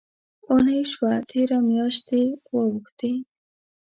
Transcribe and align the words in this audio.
اوونۍ 0.47 0.81
شوه 0.91 1.13
تېره، 1.29 1.57
میاشتي 1.69 2.23
واوښتې 2.53 3.13